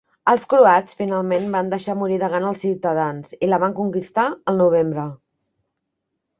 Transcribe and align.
Els 0.31 0.43
croats 0.53 0.95
finalment 1.01 1.45
van 1.55 1.69
deixar 1.73 1.95
morir 1.99 2.17
de 2.25 2.31
gana 2.35 2.49
als 2.53 2.65
ciutadans 2.67 3.37
i 3.49 3.53
la 3.53 3.63
van 3.67 3.79
conquistar 3.83 4.27
el 4.55 4.61
novembre. 4.67 5.09